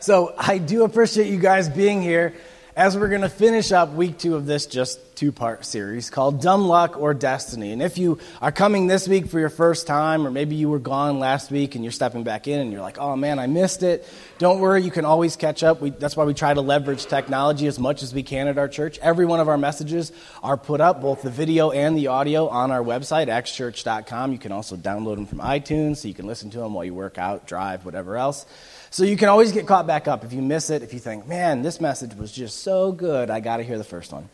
[0.00, 2.32] So I do appreciate you guys being here
[2.74, 6.40] as we're going to finish up week two of this just two part series called
[6.40, 7.72] Dumb Luck or Destiny.
[7.72, 10.78] And if you are coming this week for your first time, or maybe you were
[10.78, 13.82] gone last week and you're stepping back in and you're like, oh man, I missed
[13.82, 14.08] it,
[14.38, 15.82] don't worry, you can always catch up.
[15.82, 18.68] We, that's why we try to leverage technology as much as we can at our
[18.68, 18.98] church.
[19.00, 20.12] Every one of our messages
[20.42, 24.32] are put up, both the video and the audio, on our website, xchurch.com.
[24.32, 26.94] You can also download them from iTunes so you can listen to them while you
[26.94, 28.46] work out, drive, whatever else.
[28.92, 31.28] So you can always get caught back up if you miss it, if you think,
[31.28, 34.28] man, this message was just so good, I got to hear the first one.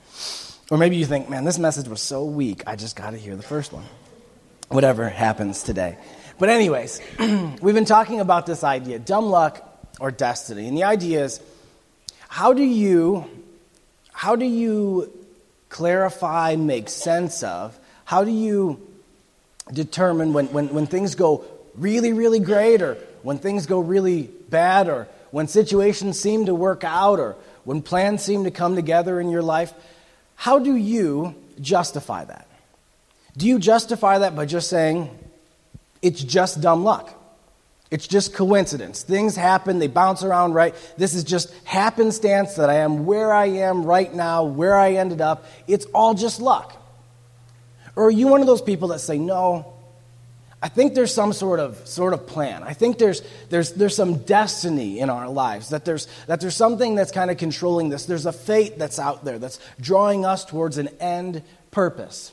[0.70, 3.36] Or maybe you think, man, this message was so weak, I just got to hear
[3.36, 3.84] the first one.
[4.68, 5.98] Whatever happens today.
[6.38, 9.62] But, anyways, we've been talking about this idea dumb luck
[10.00, 10.68] or destiny.
[10.68, 11.40] And the idea is
[12.28, 13.28] how do you,
[14.10, 15.12] how do you
[15.68, 18.80] clarify, make sense of, how do you
[19.70, 22.96] determine when, when, when things go really, really great or
[23.26, 28.22] when things go really bad or when situations seem to work out or when plans
[28.22, 29.74] seem to come together in your life,
[30.36, 32.46] how do you justify that?
[33.36, 35.10] Do you justify that by just saying,
[36.02, 37.20] it's just dumb luck?
[37.90, 39.02] It's just coincidence.
[39.02, 40.72] Things happen, they bounce around right.
[40.96, 45.20] This is just happenstance that I am where I am right now, where I ended
[45.20, 45.46] up.
[45.66, 46.80] It's all just luck.
[47.96, 49.75] Or are you one of those people that say, no,
[50.66, 52.64] I think there's some sort of sort of plan.
[52.64, 55.68] I think there's there's there's some destiny in our lives.
[55.68, 58.06] That there's that there's something that's kind of controlling this.
[58.06, 62.32] There's a fate that's out there that's drawing us towards an end purpose.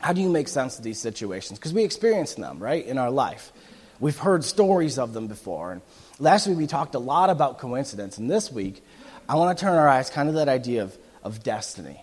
[0.00, 1.58] How do you make sense of these situations?
[1.58, 3.52] Because we experience them, right, in our life.
[4.00, 5.72] We've heard stories of them before.
[5.72, 5.82] And
[6.18, 8.82] last week we talked a lot about coincidence, and this week
[9.28, 12.00] I want to turn our eyes kind of that idea of, of destiny,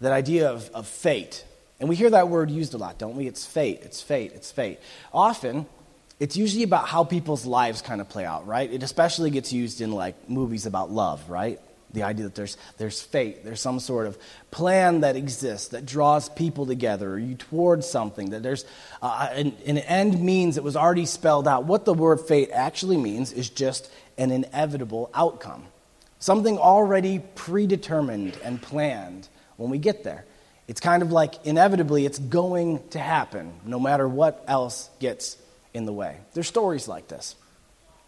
[0.00, 1.44] that idea of, of fate
[1.78, 3.26] and we hear that word used a lot, don't we?
[3.26, 4.78] It's fate, it's fate, it's fate.
[5.12, 5.66] Often,
[6.18, 8.72] it's usually about how people's lives kind of play out, right?
[8.72, 11.60] It especially gets used in like movies about love, right?
[11.92, 14.18] The idea that there's, there's fate, there's some sort of
[14.50, 18.64] plan that exists that draws people together or you towards something, that there's
[19.02, 21.64] uh, an, an end means that was already spelled out.
[21.64, 25.66] What the word fate actually means is just an inevitable outcome,
[26.18, 30.24] something already predetermined and planned when we get there.
[30.68, 35.36] It's kind of like inevitably it's going to happen no matter what else gets
[35.72, 36.16] in the way.
[36.34, 37.36] There's stories like this.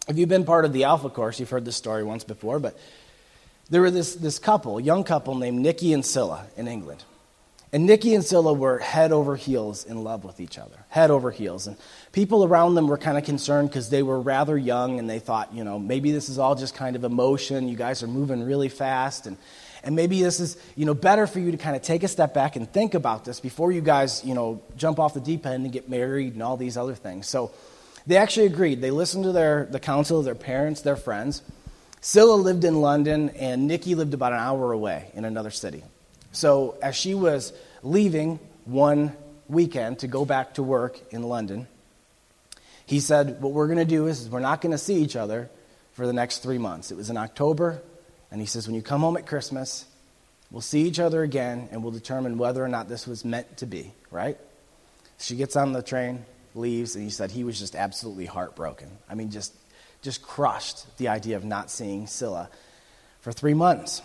[0.07, 2.77] If you've been part of the Alpha course, you've heard this story once before, but
[3.69, 7.03] there were this, this couple, young couple named Nikki and Scylla in England.
[7.71, 11.29] And Nikki and Scylla were head over heels in love with each other, head over
[11.29, 11.67] heels.
[11.67, 11.77] And
[12.11, 15.53] people around them were kind of concerned because they were rather young and they thought,
[15.53, 17.69] you know, maybe this is all just kind of emotion.
[17.69, 19.27] You guys are moving really fast.
[19.27, 19.37] And,
[19.83, 22.33] and maybe this is, you know, better for you to kind of take a step
[22.33, 25.63] back and think about this before you guys, you know, jump off the deep end
[25.63, 27.27] and get married and all these other things.
[27.27, 27.51] So
[28.05, 28.81] they actually agreed.
[28.81, 31.41] They listened to their, the counsel of their parents, their friends.
[32.01, 35.83] Scylla lived in London, and Nikki lived about an hour away in another city.
[36.31, 37.53] So as she was
[37.83, 39.13] leaving one
[39.47, 41.67] weekend to go back to work in London,
[42.85, 45.49] he said, What we're going to do is we're not going to see each other
[45.93, 46.91] for the next three months.
[46.91, 47.81] It was in October.
[48.31, 49.85] And he says, When you come home at Christmas,
[50.51, 53.65] we'll see each other again and we'll determine whether or not this was meant to
[53.65, 54.37] be, right?
[55.17, 56.25] She gets on the train,
[56.55, 58.89] leaves, and he said he was just absolutely heartbroken.
[59.09, 59.53] I mean, just,
[60.01, 62.49] just crushed the idea of not seeing Scylla
[63.21, 64.01] for three months.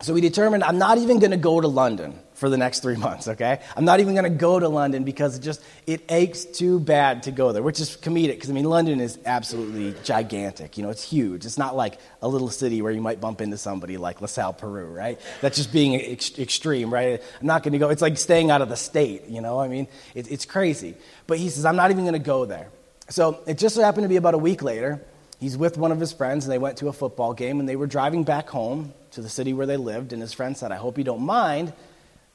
[0.00, 2.96] So we determined I'm not even going to go to London for the next three
[3.08, 3.60] months, okay?
[3.76, 7.24] I'm not even going to go to London because it just, it aches too bad
[7.24, 10.76] to go there, which is comedic because, I mean, London is absolutely gigantic.
[10.76, 11.44] You know, it's huge.
[11.44, 14.86] It's not like a little city where you might bump into somebody like LaSalle, Peru,
[14.86, 15.20] right?
[15.40, 17.20] That's just being ex- extreme, right?
[17.40, 17.90] I'm not going to go.
[17.90, 19.58] It's like staying out of the state, you know?
[19.58, 20.94] I mean, it, it's crazy.
[21.26, 22.68] But he says, I'm not even going to go there.
[23.10, 25.04] So it just so happened to be about a week later.
[25.40, 27.76] He's with one of his friends, and they went to a football game, and they
[27.76, 30.76] were driving back home to the city where they lived, and his friend said, I
[30.76, 31.72] hope you don't mind,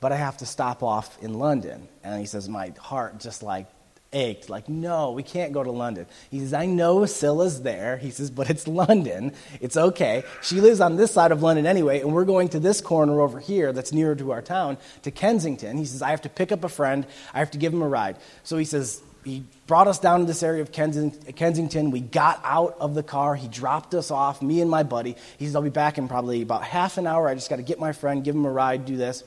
[0.04, 1.88] but I have to stop off in London.
[2.04, 3.68] And he says, My heart just like
[4.12, 6.08] ached, like, no, we can't go to London.
[6.30, 7.96] He says, I know Scylla's there.
[7.96, 9.32] He says, but it's London.
[9.62, 10.24] It's okay.
[10.42, 13.40] She lives on this side of London anyway, and we're going to this corner over
[13.40, 15.78] here that's nearer to our town, to Kensington.
[15.78, 17.08] He says, I have to pick up a friend.
[17.34, 18.18] I have to give him a ride.
[18.44, 21.92] So he says, he brought us down to this area of Kensington.
[21.92, 23.36] We got out of the car.
[23.36, 25.16] He dropped us off, me and my buddy.
[25.40, 27.28] He says, I'll be back in probably about half an hour.
[27.28, 29.24] I just got to get my friend, give him a ride, do this.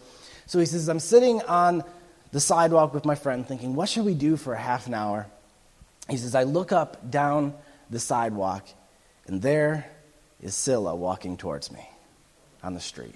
[0.46, 1.84] So he says, I'm sitting on
[2.32, 5.26] the sidewalk with my friend thinking, what should we do for a half an hour?
[6.08, 7.54] He says, I look up down
[7.90, 8.66] the sidewalk,
[9.26, 9.90] and there
[10.40, 11.88] is Scylla walking towards me
[12.62, 13.14] on the street.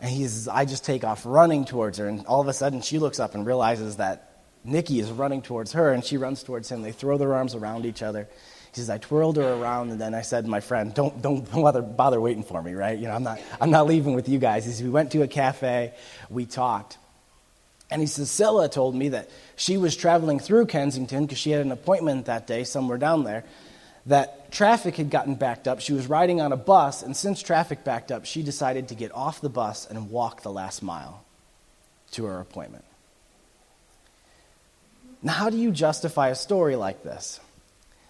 [0.00, 2.82] And he says, I just take off running towards her, and all of a sudden
[2.82, 6.70] she looks up and realizes that Nikki is running towards her, and she runs towards
[6.70, 6.82] him.
[6.82, 8.28] They throw their arms around each other.
[8.74, 11.80] He says, I twirled her around, and then I said my friend, don't, don't bother,
[11.80, 12.98] bother waiting for me, right?
[12.98, 14.64] You know, I'm not, I'm not leaving with you guys.
[14.64, 15.92] He says, we went to a cafe,
[16.28, 16.98] we talked.
[17.88, 21.64] And he says, Scylla told me that she was traveling through Kensington because she had
[21.64, 23.44] an appointment that day somewhere down there,
[24.06, 25.80] that traffic had gotten backed up.
[25.80, 29.14] She was riding on a bus, and since traffic backed up, she decided to get
[29.14, 31.24] off the bus and walk the last mile
[32.10, 32.84] to her appointment.
[35.22, 37.38] Now, how do you justify a story like this?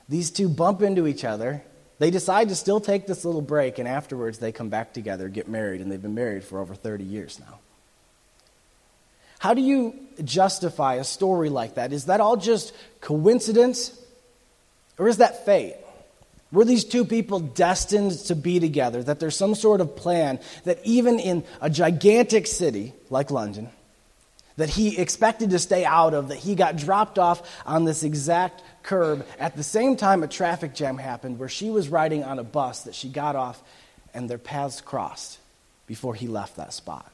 [0.09, 1.63] These two bump into each other.
[1.99, 5.49] They decide to still take this little break, and afterwards they come back together, get
[5.49, 7.61] married, and they've been married for over 30 years now.
[9.39, 11.93] How do you justify a story like that?
[11.93, 13.99] Is that all just coincidence?
[14.99, 15.77] Or is that fate?
[16.51, 19.03] Were these two people destined to be together?
[19.03, 23.69] That there's some sort of plan that even in a gigantic city like London,
[24.57, 28.63] that he expected to stay out of, that he got dropped off on this exact
[28.83, 32.45] curb at the same time a traffic jam happened where she was riding on a
[32.45, 33.61] bus that she got off
[34.13, 35.39] and their paths crossed
[35.87, 37.11] before he left that spot.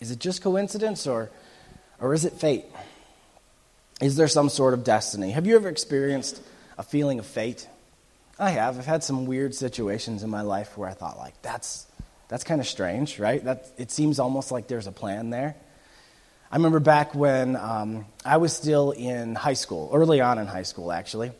[0.00, 1.30] Is it just coincidence or,
[2.00, 2.64] or is it fate?
[4.00, 5.32] Is there some sort of destiny?
[5.32, 6.40] Have you ever experienced
[6.78, 7.68] a feeling of fate?
[8.38, 8.78] I have.
[8.78, 11.86] I've had some weird situations in my life where I thought, like, that's,
[12.28, 13.44] that's kind of strange, right?
[13.44, 15.56] That, it seems almost like there's a plan there.
[16.52, 20.64] I remember back when um, I was still in high school, early on in high
[20.64, 21.30] school, actually,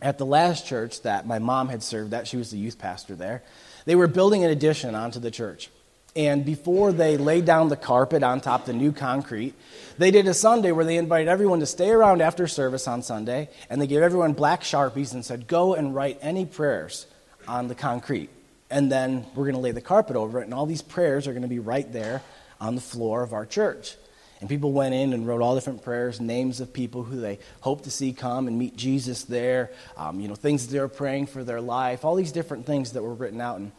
[0.00, 3.16] at the last church that my mom had served at, she was the youth pastor
[3.16, 3.42] there.
[3.86, 5.68] They were building an addition onto the church.
[6.14, 9.54] And before they laid down the carpet on top of the new concrete,
[9.98, 13.48] they did a Sunday where they invited everyone to stay around after service on Sunday,
[13.68, 17.06] and they gave everyone black sharpies and said, Go and write any prayers
[17.48, 18.30] on the concrete.
[18.70, 21.32] And then we're going to lay the carpet over it, and all these prayers are
[21.32, 22.22] going to be right there
[22.60, 23.96] on the floor of our church.
[24.40, 27.84] And people went in and wrote all different prayers, names of people who they hoped
[27.84, 31.26] to see come and meet Jesus there, um, you know, things that they were praying
[31.26, 33.58] for their life, all these different things that were written out.
[33.58, 33.70] And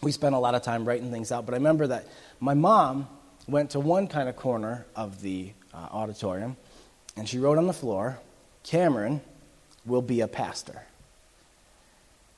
[0.00, 1.46] we spent a lot of time writing things out.
[1.46, 2.06] But I remember that
[2.38, 3.08] my mom
[3.48, 6.56] went to one kind of corner of the uh, auditorium,
[7.16, 8.20] and she wrote on the floor,
[8.62, 9.20] Cameron
[9.84, 10.82] will be a pastor.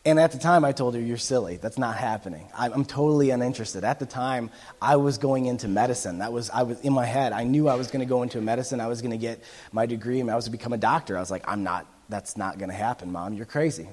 [0.07, 1.57] And at the time, I told her, You're silly.
[1.57, 2.47] That's not happening.
[2.57, 3.85] I'm, totally uninterested.
[3.85, 6.19] At the time, I was going into medicine.
[6.19, 7.33] That was, I was in my head.
[7.33, 8.81] I knew I was going to go into medicine.
[8.81, 9.43] I was going to get
[9.73, 11.17] my degree, and I was to become a doctor.
[11.17, 13.33] I was like, I'm not, that's not going to happen, Mom.
[13.33, 13.89] You're crazy.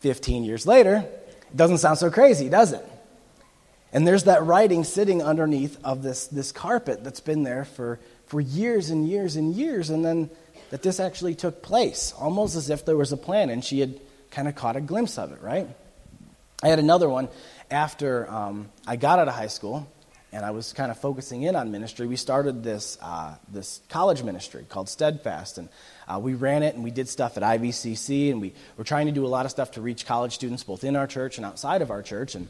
[0.00, 2.84] 15 years later, it doesn't sound so crazy, does it?
[3.92, 8.40] And there's that writing sitting underneath of this, this carpet that's been there for, for
[8.40, 10.30] years and years and years, and then
[10.70, 13.98] that this actually took place, almost as if there was a plan, and she had
[14.38, 15.66] kind of caught a glimpse of it, right?
[16.62, 17.28] I had another one
[17.72, 19.90] after um, I got out of high school
[20.30, 22.06] and I was kind of focusing in on ministry.
[22.06, 25.68] We started this, uh, this college ministry called Steadfast, and
[26.06, 29.12] uh, we ran it and we did stuff at IVCC, and we were trying to
[29.12, 31.82] do a lot of stuff to reach college students both in our church and outside
[31.82, 32.36] of our church.
[32.36, 32.46] And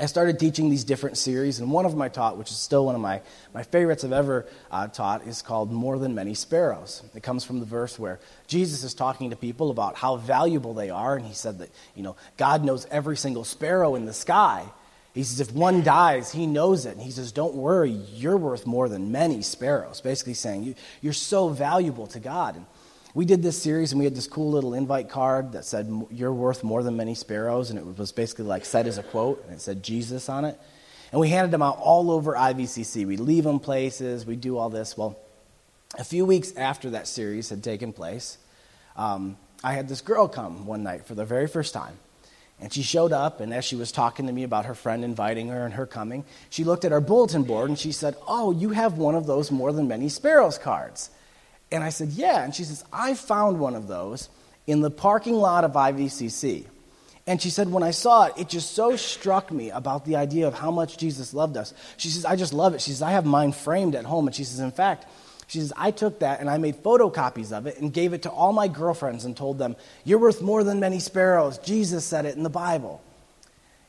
[0.00, 2.86] I started teaching these different series, and one of them I taught, which is still
[2.86, 3.20] one of my,
[3.52, 7.02] my favorites I've ever uh, taught, is called More Than Many Sparrows.
[7.14, 10.88] It comes from the verse where Jesus is talking to people about how valuable they
[10.88, 14.64] are, and he said that, you know, God knows every single sparrow in the sky.
[15.12, 16.92] He says, if one dies, he knows it.
[16.92, 20.00] And he says, don't worry, you're worth more than many sparrows.
[20.00, 22.56] Basically saying, you, you're so valuable to God.
[22.56, 22.66] And
[23.14, 26.32] we did this series and we had this cool little invite card that said, You're
[26.32, 27.70] worth more than many sparrows.
[27.70, 30.58] And it was basically like said as a quote, and it said Jesus on it.
[31.12, 33.06] And we handed them out all over IVCC.
[33.06, 34.96] We leave them places, we do all this.
[34.96, 35.18] Well,
[35.98, 38.38] a few weeks after that series had taken place,
[38.96, 41.98] um, I had this girl come one night for the very first time.
[42.60, 45.48] And she showed up, and as she was talking to me about her friend inviting
[45.48, 48.70] her and her coming, she looked at our bulletin board and she said, Oh, you
[48.70, 51.10] have one of those more than many sparrows cards.
[51.72, 52.42] And I said, Yeah.
[52.42, 54.28] And she says, I found one of those
[54.66, 56.66] in the parking lot of IVCC.
[57.26, 60.48] And she said, when I saw it, it just so struck me about the idea
[60.48, 61.72] of how much Jesus loved us.
[61.96, 62.80] She says, I just love it.
[62.80, 64.26] She says, I have mine framed at home.
[64.26, 65.06] And she says, in fact,
[65.46, 68.30] she says, I took that and I made photocopies of it and gave it to
[68.30, 71.58] all my girlfriends and told them, You're worth more than many sparrows.
[71.58, 73.02] Jesus said it in the Bible.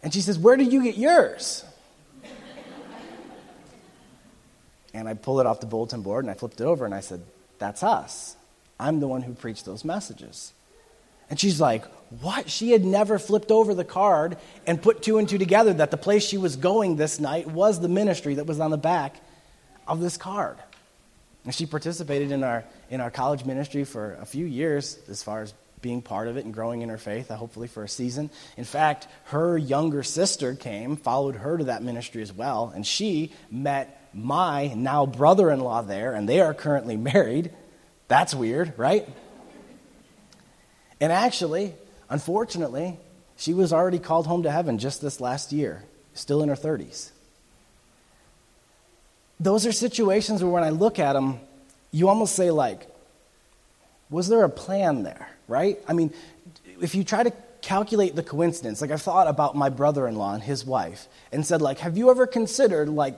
[0.02, 1.64] And she says, Where did you get yours?
[4.94, 7.02] and I pulled it off the bulletin board and I flipped it over and I
[7.02, 7.22] said,
[7.62, 8.36] that's us.
[8.80, 10.52] I'm the one who preached those messages.
[11.30, 11.86] And she's like,
[12.20, 12.50] What?
[12.50, 14.38] She had never flipped over the card
[14.68, 17.80] and put two and two together that the place she was going this night was
[17.80, 19.16] the ministry that was on the back
[19.88, 20.58] of this card.
[21.46, 25.42] And she participated in our, in our college ministry for a few years as far
[25.42, 28.30] as being part of it and growing in her faith, uh, hopefully for a season.
[28.58, 33.32] In fact, her younger sister came, followed her to that ministry as well, and she
[33.50, 37.52] met my now brother in law there, and they are currently married.
[38.08, 39.08] That's weird, right?
[41.00, 41.74] And actually,
[42.10, 42.98] unfortunately,
[43.38, 47.10] she was already called home to heaven just this last year, still in her 30s.
[49.40, 51.40] Those are situations where when I look at them,
[51.92, 52.88] you almost say, like,
[54.12, 55.80] was there a plan there, right?
[55.88, 56.14] I mean,
[56.80, 60.34] if you try to calculate the coincidence, like I've thought about my brother in law
[60.34, 63.18] and his wife and said, like, have you ever considered, like,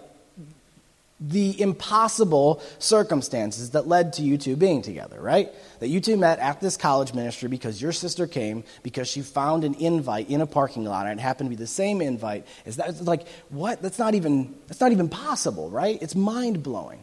[1.25, 5.49] the impossible circumstances that led to you two being together, right?
[5.79, 9.63] That you two met at this college ministry because your sister came because she found
[9.63, 12.45] an invite in a parking lot and it happened to be the same invite.
[12.65, 13.81] Is that like what?
[13.81, 15.97] That's not even that's not even possible, right?
[16.01, 16.99] It's mind blowing.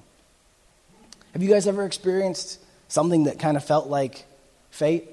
[1.32, 4.26] Have you guys ever experienced something that kind of felt like
[4.70, 5.08] fate?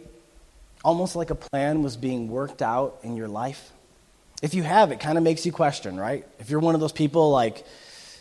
[0.84, 3.72] Almost like a plan was being worked out in your life?
[4.42, 6.26] If you have, it kind of makes you question, right?
[6.40, 7.66] If you're one of those people like,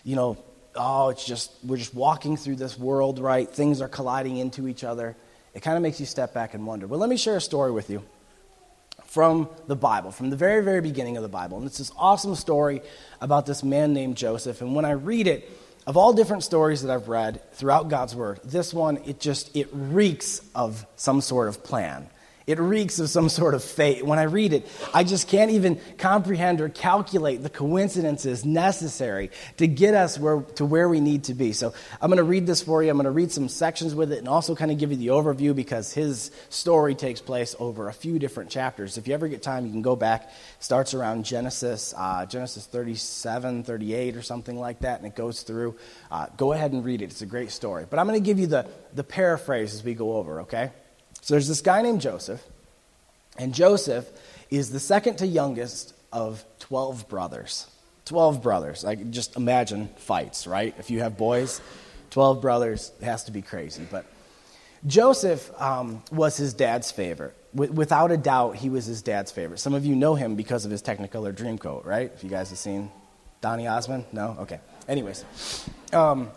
[0.05, 0.39] you know,
[0.77, 3.49] oh, it's just, we're just walking through this world, right?
[3.49, 5.17] Things are colliding into each other.
[5.55, 6.87] It kind of makes you step back and wonder.
[6.87, 8.03] Well, let me share a story with you
[9.07, 11.57] from the Bible, from the very, very beginning of the Bible.
[11.59, 12.83] And it's this awesome story
[13.21, 14.61] about this man named Joseph.
[14.61, 15.51] And when I read it,
[15.87, 19.69] of all different stories that I've read throughout God's Word, this one, it just, it
[19.73, 22.09] reeks of some sort of plan.
[22.47, 24.07] It reeks of some sort of fate.
[24.07, 29.67] When I read it, I just can't even comprehend or calculate the coincidences necessary to
[29.67, 31.53] get us where, to where we need to be.
[31.53, 32.91] So I'm going to read this for you.
[32.91, 35.09] I'm going to read some sections with it and also kind of give you the
[35.09, 38.97] overview because his story takes place over a few different chapters.
[38.97, 40.23] If you ever get time, you can go back.
[40.27, 40.31] It
[40.63, 45.75] starts around Genesis, uh, Genesis 37, 38, or something like that, and it goes through.
[46.13, 47.07] Uh, go ahead and read it.
[47.07, 47.87] It's a great story.
[47.91, 50.71] But I'm going to give you the, the paraphrase as we go over, okay?
[51.27, 52.41] So there's this guy named Joseph,
[53.37, 54.09] and Joseph
[54.49, 57.67] is the second to youngest of 12 brothers.
[58.05, 58.85] 12 brothers.
[58.85, 60.73] Like, just imagine fights, right?
[60.79, 61.61] If you have boys,
[62.11, 63.85] 12 brothers, it has to be crazy.
[63.91, 64.07] But
[64.87, 67.35] Joseph um, was his dad's favorite.
[67.53, 69.59] without a doubt, he was his dad's favorite.
[69.59, 72.13] Some of you know him because of his Technicolor Dreamcoat, right?
[72.15, 72.89] If you guys have seen
[73.41, 74.05] Donny Osmond?
[74.13, 74.37] No?
[74.43, 74.61] Okay.
[74.87, 75.25] Anyways.
[75.93, 76.31] Um,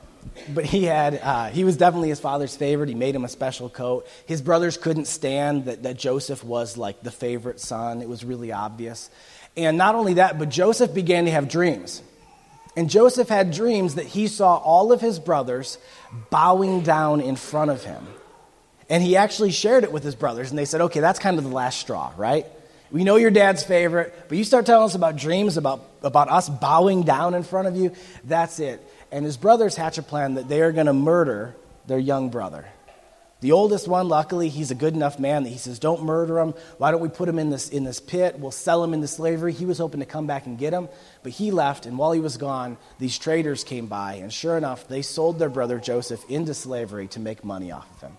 [0.54, 2.90] but he had uh, he was definitely his father's favorite.
[2.90, 4.08] He made him a special coat.
[4.26, 8.02] His brothers couldn't stand that, that joseph was like the favorite son.
[8.02, 9.10] It was really obvious.
[9.58, 12.02] And not only that but joseph began to have dreams.
[12.76, 15.78] And joseph had dreams that he saw all of his brothers
[16.30, 18.08] bowing down in front of him.
[18.90, 21.44] And he actually shared it with his brothers and they said okay that's kind of
[21.44, 22.46] the last straw right?
[22.92, 26.50] We know your dad's favorite but you start telling us about dreams about, about us
[26.50, 27.92] bowing down in front of you
[28.24, 31.56] that's it and his brothers hatch a plan that they are going to murder
[31.88, 32.66] their young brother.
[33.42, 36.54] The oldest one, luckily, he's a good enough man that he says, Don't murder him.
[36.78, 38.38] Why don't we put him in this, in this pit?
[38.38, 39.54] We'll sell him into slavery.
[39.54, 40.90] He was hoping to come back and get him,
[41.24, 44.90] but he left, and while he was gone, these traders came by, and sure enough,
[44.90, 48.18] they sold their brother Joseph into slavery to make money off of him.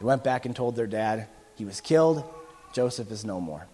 [0.00, 2.24] They went back and told their dad he was killed.
[2.72, 3.66] Joseph is no more.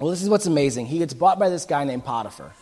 [0.00, 0.86] Well, this is what's amazing.
[0.86, 2.52] He gets bought by this guy named Potiphar.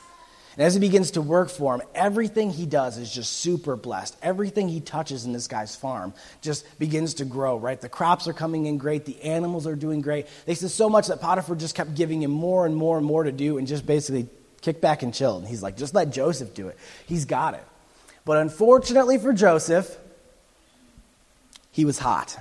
[0.56, 4.16] And as he begins to work for him, everything he does is just super blessed.
[4.22, 7.78] Everything he touches in this guy's farm just begins to grow, right?
[7.78, 10.26] The crops are coming in great, the animals are doing great.
[10.46, 13.24] They said so much that Potiphar just kept giving him more and more and more
[13.24, 14.28] to do and just basically
[14.62, 15.36] kick back and chill.
[15.36, 16.78] And he's like, just let Joseph do it.
[17.06, 17.64] He's got it.
[18.24, 19.94] But unfortunately for Joseph,
[21.70, 22.38] he was hot.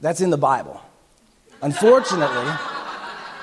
[0.00, 0.80] That's in the Bible.
[1.60, 2.50] Unfortunately,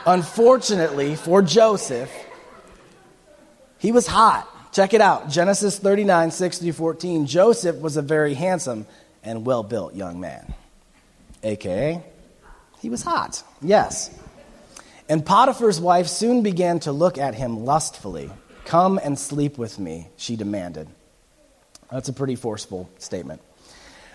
[0.08, 2.12] unfortunately for Joseph,
[3.86, 4.50] he was hot.
[4.74, 7.28] Check it out Genesis 39, 6 through 14.
[7.28, 8.88] Joseph was a very handsome
[9.24, 10.56] and well built young man.
[11.44, 12.04] AKA,
[12.82, 13.44] he was hot.
[13.62, 14.10] Yes.
[15.08, 18.32] And Potiphar's wife soon began to look at him lustfully.
[18.66, 20.88] Come and sleep with me, she demanded.
[21.92, 23.40] That's a pretty forceful statement.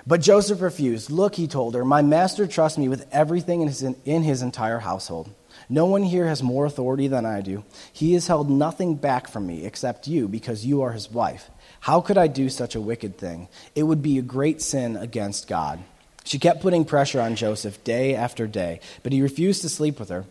[0.05, 1.11] But Joseph refused.
[1.11, 4.81] Look, he told her, my master trusts me with everything in his, in his entire
[4.81, 5.31] household.
[5.73, 7.63] No one here has more authority than I do.
[7.93, 11.49] He has held nothing back from me except you, because you are his wife.
[11.79, 13.49] How could I do such a wicked thing?
[13.77, 15.79] It would be a great sin against God.
[16.25, 20.09] She kept putting pressure on Joseph day after day, but he refused to sleep with
[20.09, 20.25] her.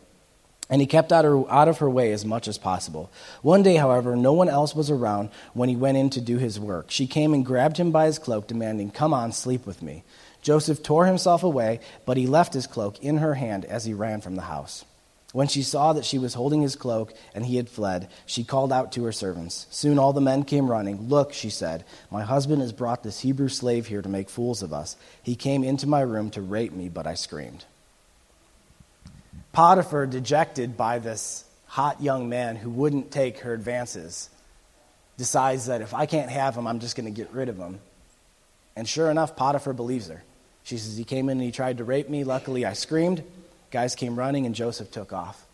[0.69, 3.09] And he kept out, her, out of her way as much as possible.
[3.41, 6.59] One day, however, no one else was around when he went in to do his
[6.59, 6.91] work.
[6.91, 10.03] She came and grabbed him by his cloak, demanding, Come on, sleep with me.
[10.41, 14.21] Joseph tore himself away, but he left his cloak in her hand as he ran
[14.21, 14.85] from the house.
[15.31, 18.73] When she saw that she was holding his cloak and he had fled, she called
[18.73, 19.67] out to her servants.
[19.69, 21.07] Soon all the men came running.
[21.07, 24.73] Look, she said, my husband has brought this Hebrew slave here to make fools of
[24.73, 24.97] us.
[25.21, 27.63] He came into my room to rape me, but I screamed.
[29.53, 34.31] Potiphar, dejected by this hot young man who wouldn't take her advances,
[35.17, 37.79] decides that if I can't have him, I'm just going to get rid of him.
[38.75, 40.23] And sure enough, Potiphar believes her.
[40.63, 42.23] She says, He came in and he tried to rape me.
[42.23, 43.23] Luckily, I screamed
[43.71, 45.45] Guys came running, and Joseph took off.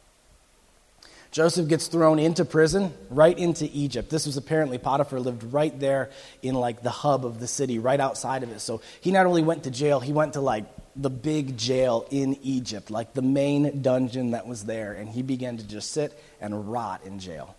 [1.31, 4.09] Joseph gets thrown into prison, right into Egypt.
[4.09, 6.09] This was apparently Potiphar lived right there
[6.41, 8.61] in like the hub of the city, right outside of it.
[8.61, 10.63] So he not only went to jail, he went to like
[10.95, 15.57] the big jail in Egypt, like the main dungeon that was there, and he began
[15.57, 17.53] to just sit and rot in jail.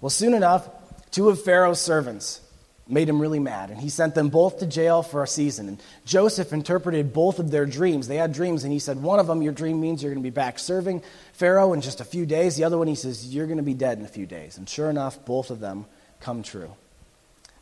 [0.00, 0.68] Well, soon enough,
[1.12, 2.40] two of Pharaoh's servants
[2.88, 5.68] made him really mad, and he sent them both to jail for a season.
[5.68, 8.08] And Joseph interpreted both of their dreams.
[8.08, 10.26] They had dreams, and he said, One of them, your dream means you're going to
[10.26, 11.02] be back serving
[11.34, 12.56] Pharaoh in just a few days.
[12.56, 14.56] The other one, he says, You're going to be dead in a few days.
[14.56, 15.84] And sure enough, both of them
[16.20, 16.72] come true.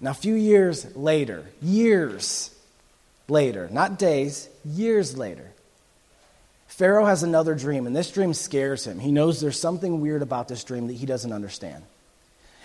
[0.00, 2.54] Now, a few years later, years
[3.28, 5.50] later, not days, years later,
[6.68, 8.98] Pharaoh has another dream, and this dream scares him.
[8.98, 11.82] He knows there's something weird about this dream that he doesn't understand.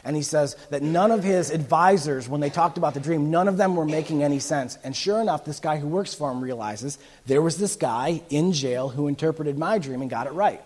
[0.03, 3.47] And he says that none of his advisors, when they talked about the dream, none
[3.47, 4.77] of them were making any sense.
[4.83, 8.53] And sure enough, this guy who works for him realizes there was this guy in
[8.53, 10.61] jail who interpreted my dream and got it right.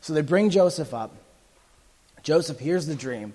[0.00, 1.14] So they bring Joseph up.
[2.22, 3.34] Joseph hears the dream,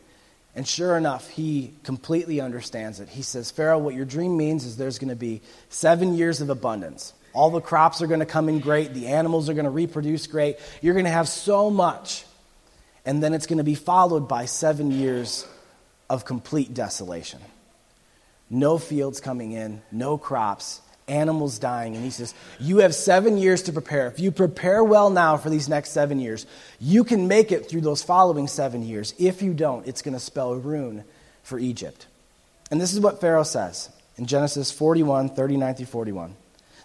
[0.55, 3.09] and sure enough, he completely understands it.
[3.09, 6.49] He says, Pharaoh, what your dream means is there's going to be seven years of
[6.49, 7.13] abundance.
[7.33, 10.25] All the crops are going to come in great, the animals are going to reproduce
[10.25, 10.57] great.
[10.81, 12.25] You're going to have so much
[13.07, 15.47] and then it's going to be followed by seven years
[16.09, 17.39] of complete desolation.
[18.49, 21.95] No fields coming in, no crops, animals dying.
[21.95, 24.07] And he says, You have seven years to prepare.
[24.07, 26.45] If you prepare well now for these next seven years,
[26.81, 29.13] you can make it through those following seven years.
[29.17, 31.05] If you don't, it's going to spell ruin
[31.43, 32.07] for Egypt.
[32.71, 36.35] And this is what Pharaoh says in Genesis 41 39 through 41.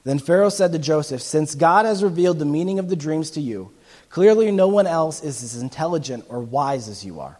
[0.04, 3.40] Then Pharaoh said to Joseph, Since God has revealed the meaning of the dreams to
[3.40, 3.72] you,
[4.12, 7.38] Clearly, no one else is as intelligent or wise as you are.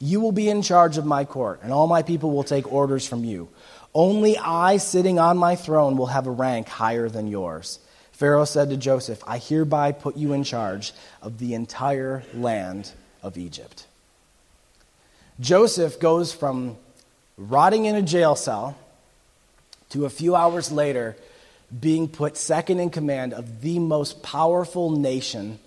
[0.00, 3.06] You will be in charge of my court, and all my people will take orders
[3.06, 3.48] from you.
[3.94, 7.78] Only I, sitting on my throne, will have a rank higher than yours.
[8.10, 12.90] Pharaoh said to Joseph, I hereby put you in charge of the entire land
[13.22, 13.86] of Egypt.
[15.38, 16.76] Joseph goes from
[17.38, 18.76] rotting in a jail cell
[19.90, 21.16] to a few hours later
[21.78, 25.60] being put second in command of the most powerful nation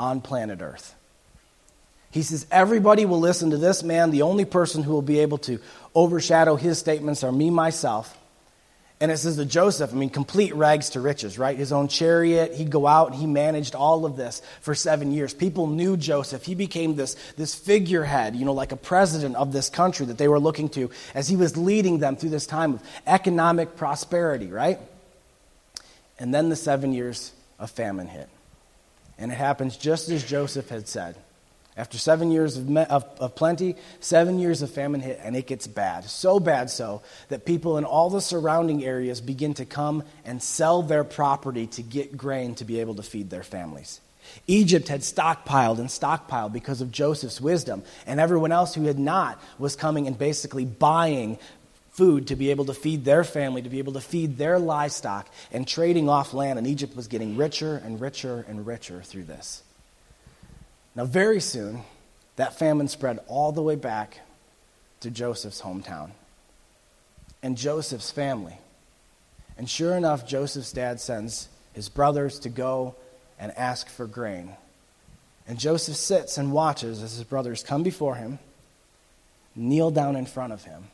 [0.00, 0.94] on planet Earth.
[2.10, 4.10] He says, Everybody will listen to this man.
[4.10, 5.60] The only person who will be able to
[5.94, 8.16] overshadow his statements are me, myself.
[9.02, 11.56] And it says that Joseph, I mean, complete rags to riches, right?
[11.56, 15.32] His own chariot, he'd go out and he managed all of this for seven years.
[15.32, 16.44] People knew Joseph.
[16.44, 20.28] He became this, this figurehead, you know, like a president of this country that they
[20.28, 24.78] were looking to as he was leading them through this time of economic prosperity, right?
[26.18, 28.28] And then the seven years of famine hit.
[29.20, 31.14] And it happens just as Joseph had said.
[31.76, 35.46] After seven years of, me- of, of, plenty, seven years of famine hit, and it
[35.46, 36.04] gets bad.
[36.04, 40.82] So bad so that people in all the surrounding areas begin to come and sell
[40.82, 44.00] their property to get grain to be able to feed their families.
[44.46, 49.40] Egypt had stockpiled and stockpiled because of Joseph's wisdom, and everyone else who had not
[49.58, 51.38] was coming and basically buying
[52.00, 55.28] food to be able to feed their family, to be able to feed their livestock,
[55.52, 56.58] and trading off land.
[56.58, 59.62] And Egypt was getting richer and richer and richer through this.
[60.96, 61.82] Now, very soon,
[62.36, 64.20] that famine spread all the way back
[65.00, 66.12] to Joseph's hometown
[67.42, 68.56] and Joseph's family.
[69.58, 72.94] And sure enough, Joseph's dad sends his brothers to go
[73.38, 74.54] and ask for grain.
[75.46, 78.38] And Joseph sits and watches as his brothers come before him,
[79.54, 80.84] kneel down in front of him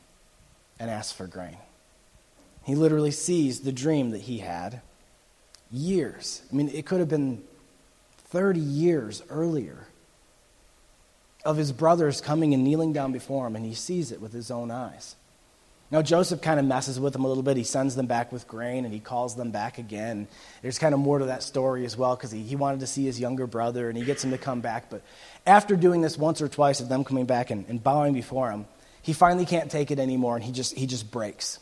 [0.78, 1.56] and asks for grain.
[2.64, 4.80] He literally sees the dream that he had
[5.70, 6.42] years.
[6.50, 7.42] I mean, it could have been
[8.28, 9.86] 30 years earlier
[11.44, 14.50] of his brothers coming and kneeling down before him, and he sees it with his
[14.50, 15.14] own eyes.
[15.88, 17.56] Now, Joseph kind of messes with them a little bit.
[17.56, 20.26] He sends them back with grain and he calls them back again.
[20.60, 23.04] There's kind of more to that story as well because he, he wanted to see
[23.04, 24.90] his younger brother and he gets him to come back.
[24.90, 25.02] But
[25.46, 28.66] after doing this once or twice of them coming back and, and bowing before him,
[29.06, 31.60] he finally can't take it anymore and he just, he just breaks.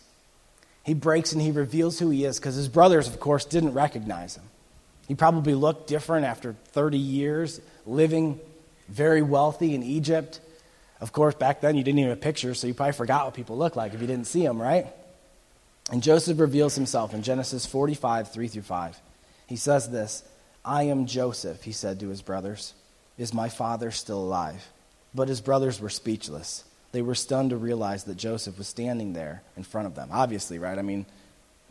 [0.82, 4.36] He breaks and he reveals who he is because his brothers, of course, didn't recognize
[4.36, 4.44] him.
[5.08, 8.40] He probably looked different after 30 years living
[8.88, 10.40] very wealthy in Egypt.
[11.02, 13.58] Of course, back then you didn't even have pictures, so you probably forgot what people
[13.58, 14.86] looked like if you didn't see them, right?
[15.92, 19.00] And Joseph reveals himself in Genesis 45, 3 through 5.
[19.48, 20.24] He says this
[20.64, 22.72] I am Joseph, he said to his brothers.
[23.18, 24.66] Is my father still alive?
[25.14, 26.64] But his brothers were speechless.
[26.94, 30.10] They were stunned to realize that Joseph was standing there in front of them.
[30.12, 30.78] Obviously, right?
[30.78, 31.06] I mean,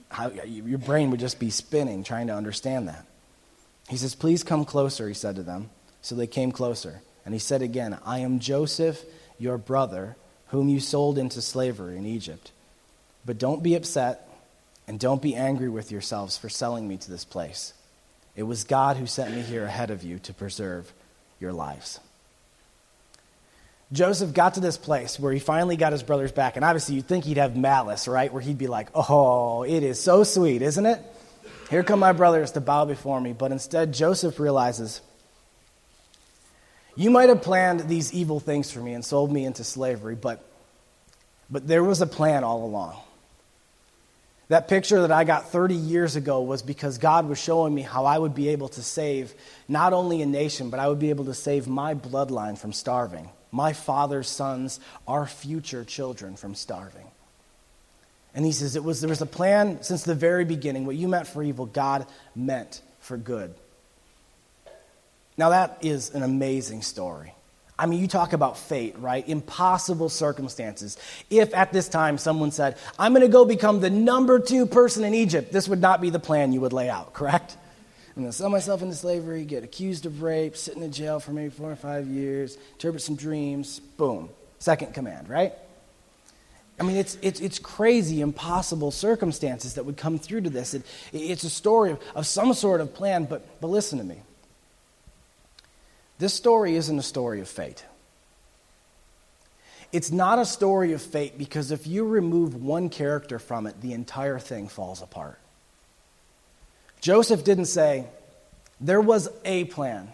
[0.09, 3.05] how, your brain would just be spinning trying to understand that.
[3.87, 5.69] He says, Please come closer, he said to them.
[6.01, 7.01] So they came closer.
[7.23, 9.01] And he said again, I am Joseph,
[9.39, 12.51] your brother, whom you sold into slavery in Egypt.
[13.25, 14.27] But don't be upset
[14.89, 17.71] and don't be angry with yourselves for selling me to this place.
[18.35, 20.91] It was God who sent me here ahead of you to preserve
[21.39, 22.01] your lives.
[23.93, 27.07] Joseph got to this place where he finally got his brothers back, and obviously you'd
[27.07, 28.33] think he'd have malice, right?
[28.33, 30.99] Where he'd be like, oh, it is so sweet, isn't it?
[31.69, 33.33] Here come my brothers to bow before me.
[33.33, 34.99] But instead, Joseph realizes,
[36.95, 40.43] you might have planned these evil things for me and sold me into slavery, but,
[41.49, 42.99] but there was a plan all along.
[44.49, 48.05] That picture that I got 30 years ago was because God was showing me how
[48.05, 49.33] I would be able to save
[49.67, 53.29] not only a nation, but I would be able to save my bloodline from starving,
[53.53, 57.05] my father's sons, our future children from starving.
[58.35, 60.85] And he says, it was, there was a plan since the very beginning.
[60.87, 63.53] What you meant for evil, God meant for good.
[65.37, 67.35] Now, that is an amazing story.
[67.77, 69.27] I mean, you talk about fate, right?
[69.27, 70.97] Impossible circumstances.
[71.29, 75.03] If at this time someone said, I'm going to go become the number two person
[75.03, 77.57] in Egypt, this would not be the plan you would lay out, correct?
[78.15, 81.19] I'm going to sell myself into slavery, get accused of rape, sit in a jail
[81.19, 84.29] for maybe four or five years, interpret some dreams, boom.
[84.59, 85.53] Second command, right?
[86.79, 90.75] I mean, it's, it's, it's crazy, impossible circumstances that would come through to this.
[90.75, 94.17] It, it's a story of, of some sort of plan, but, but listen to me.
[96.19, 97.83] This story isn't a story of fate.
[99.91, 103.93] It's not a story of fate because if you remove one character from it, the
[103.93, 105.39] entire thing falls apart.
[107.03, 108.05] Joseph didn't say,
[108.79, 110.07] There was a plan,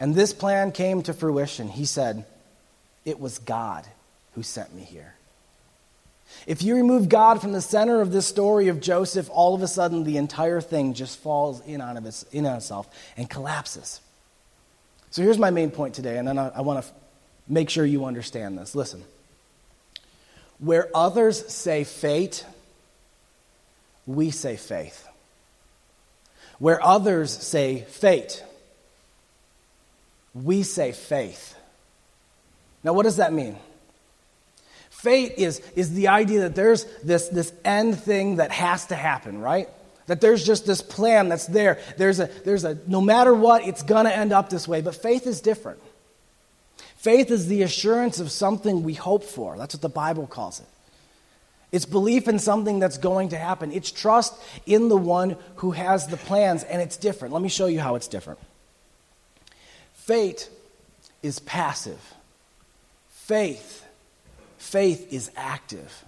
[0.00, 1.68] and this plan came to fruition.
[1.68, 2.24] He said,
[3.04, 3.86] It was God
[4.34, 5.12] who sent me here.
[6.46, 9.68] If you remove God from the center of this story of Joseph, all of a
[9.68, 14.00] sudden the entire thing just falls in on, its, in on itself and collapses.
[15.10, 16.90] So here's my main point today, and then I, I want to
[17.46, 18.74] make sure you understand this.
[18.74, 19.04] Listen.
[20.60, 22.46] Where others say fate,
[24.06, 25.06] we say faith.
[26.60, 28.44] Where others say fate,
[30.32, 31.56] we say faith.
[32.84, 33.56] Now, what does that mean?
[34.90, 39.40] Fate is, is the idea that there's this, this end thing that has to happen,
[39.40, 39.68] right?
[40.06, 41.78] That there's just this plan that's there.
[41.96, 44.82] There's a, there's a, no matter what, it's going to end up this way.
[44.82, 45.80] But faith is different.
[46.96, 49.56] Faith is the assurance of something we hope for.
[49.56, 50.66] That's what the Bible calls it.
[51.72, 53.70] It's belief in something that's going to happen.
[53.70, 54.34] It's trust
[54.66, 57.32] in the one who has the plans, and it's different.
[57.32, 58.40] Let me show you how it's different.
[59.94, 60.48] Faith
[61.22, 62.14] is passive.
[63.10, 63.84] Faith,
[64.58, 66.04] faith is active.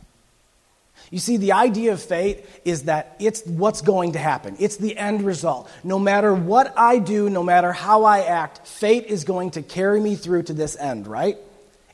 [1.10, 4.96] You see, the idea of fate is that it's what's going to happen, it's the
[4.96, 5.70] end result.
[5.84, 10.00] No matter what I do, no matter how I act, fate is going to carry
[10.00, 11.36] me through to this end, right?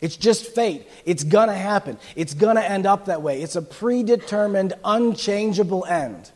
[0.00, 0.86] It's just fate.
[1.04, 1.98] It's going to happen.
[2.14, 3.42] It's going to end up that way.
[3.42, 6.30] It's a predetermined, unchangeable end.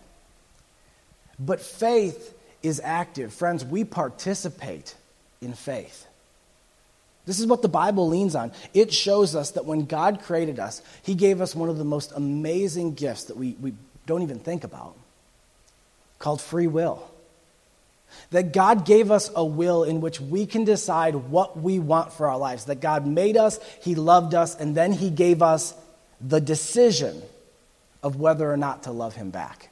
[1.38, 3.32] But faith is active.
[3.32, 4.94] Friends, we participate
[5.40, 6.06] in faith.
[7.24, 8.52] This is what the Bible leans on.
[8.74, 12.12] It shows us that when God created us, He gave us one of the most
[12.14, 13.74] amazing gifts that we, we
[14.06, 14.96] don't even think about
[16.18, 17.02] called free will.
[18.30, 22.28] That God gave us a will in which we can decide what we want for
[22.28, 22.66] our lives.
[22.66, 25.74] That God made us, He loved us, and then He gave us
[26.20, 27.22] the decision
[28.02, 29.70] of whether or not to love Him back.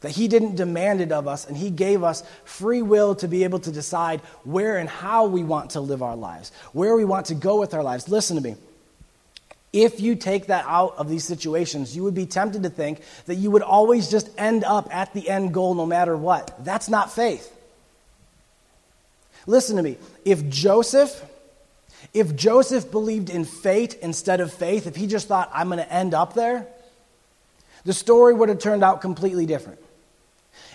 [0.00, 3.44] That He didn't demand it of us, and He gave us free will to be
[3.44, 7.26] able to decide where and how we want to live our lives, where we want
[7.26, 8.08] to go with our lives.
[8.08, 8.56] Listen to me.
[9.76, 13.34] If you take that out of these situations, you would be tempted to think that
[13.34, 16.64] you would always just end up at the end goal no matter what.
[16.64, 17.54] That's not faith.
[19.46, 19.98] Listen to me.
[20.24, 21.22] If Joseph,
[22.14, 25.92] if Joseph believed in fate instead of faith, if he just thought, I'm going to
[25.92, 26.66] end up there,
[27.84, 29.78] the story would have turned out completely different.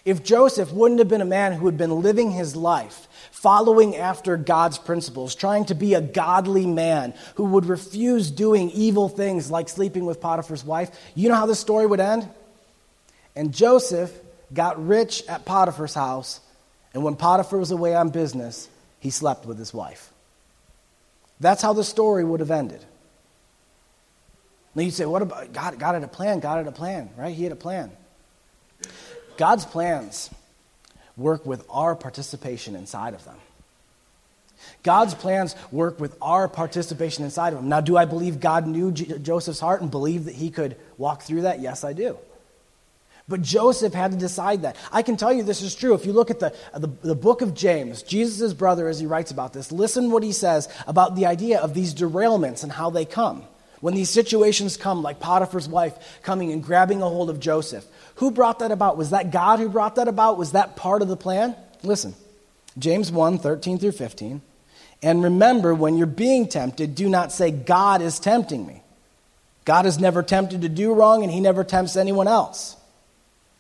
[0.06, 4.38] If Joseph wouldn't have been a man who had been living his life, following after
[4.38, 9.70] God's principles, trying to be a godly man who would refuse doing evil things like
[9.70, 12.30] sleeping with Potiphar's wife, you know how the story would end?
[13.36, 14.12] And Joseph
[14.54, 16.42] got rich at Potiphar's house,
[16.94, 20.12] and when Potiphar was away on business, he slept with his wife.
[21.40, 22.84] That's how the story would have ended.
[24.76, 25.80] Now you say, what about God?
[25.80, 27.34] God had a plan, God had a plan, right?
[27.34, 27.92] He had a plan.
[29.38, 30.30] God's plans
[31.22, 33.38] work with our participation inside of them.
[34.84, 37.70] God's plans work with our participation inside of them.
[37.70, 41.24] Now, do I believe God knew J- Joseph's heart and believe that he could walk
[41.24, 41.60] through that?
[41.62, 42.18] Yes, I do.
[43.28, 44.76] But Joseph had to decide that.
[44.92, 45.94] I can tell you this is true.
[45.94, 49.32] If you look at the, the, the book of James, Jesus' brother, as he writes
[49.32, 53.06] about this, listen what he says about the idea of these derailments and how they
[53.06, 53.44] come.
[53.82, 58.32] When these situations come, like Potiphar's wife coming and grabbing a hold of Joseph, who
[58.32, 58.96] brought that about?
[58.96, 60.38] Was that God who brought that about?
[60.38, 61.56] Was that part of the plan?
[61.84, 62.14] Listen,
[62.78, 64.42] James 1 13 through 15.
[65.04, 68.84] And remember, when you're being tempted, do not say, God is tempting me.
[69.66, 72.78] God is never tempted to do wrong, and he never tempts anyone else.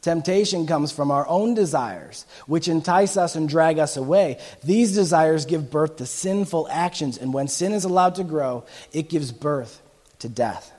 [0.04, 4.40] Temptation comes from our own desires, which entice us and drag us away.
[4.64, 9.10] These desires give birth to sinful actions, and when sin is allowed to grow, it
[9.10, 9.82] gives birth
[10.22, 10.72] to death.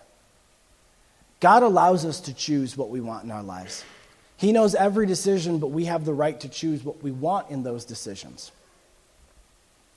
[1.40, 3.84] God allows us to choose what we want in our lives.
[4.36, 7.62] He knows every decision, but we have the right to choose what we want in
[7.62, 8.50] those decisions.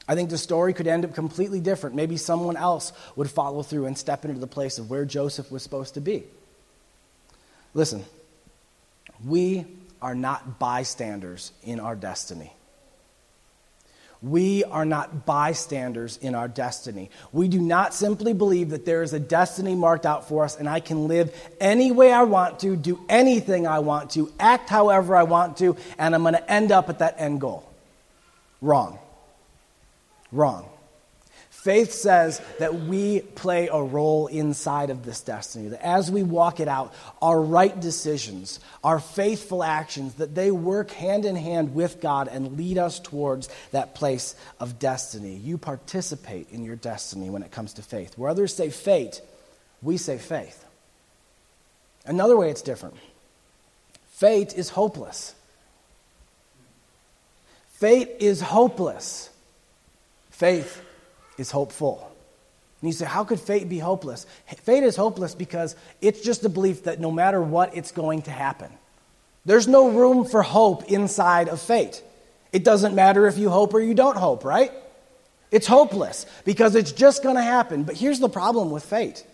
[0.07, 1.95] I think the story could end up completely different.
[1.95, 5.63] Maybe someone else would follow through and step into the place of where Joseph was
[5.63, 6.23] supposed to be.
[7.73, 8.05] Listen,
[9.25, 9.65] we
[10.01, 12.53] are not bystanders in our destiny.
[14.25, 17.11] We are not bystanders in our destiny.
[17.31, 20.67] We do not simply believe that there is a destiny marked out for us and
[20.67, 25.15] I can live any way I want to, do anything I want to, act however
[25.15, 27.71] I want to, and I'm going to end up at that end goal.
[28.61, 28.97] Wrong.
[30.31, 30.67] Wrong.
[31.65, 36.59] Faith says that we play a role inside of this destiny, that as we walk
[36.59, 41.99] it out, our right decisions, our faithful actions, that they work hand in hand with
[41.99, 45.37] God and lead us towards that place of destiny.
[45.37, 48.15] You participate in your destiny when it comes to faith.
[48.15, 49.19] Where others say fate,
[49.81, 50.63] we say faith.
[52.05, 52.93] Another way it's different
[54.11, 55.33] fate is hopeless.
[57.71, 59.31] Fate is hopeless.
[60.29, 60.84] Faith
[61.37, 62.11] is hopeful.
[62.81, 64.25] And you say, how could fate be hopeless?
[64.63, 68.31] Fate is hopeless because it's just a belief that no matter what, it's going to
[68.31, 68.71] happen.
[69.45, 72.03] There's no room for hope inside of fate.
[72.51, 74.71] It doesn't matter if you hope or you don't hope, right?
[75.51, 77.83] It's hopeless because it's just going to happen.
[77.83, 79.25] But here's the problem with fate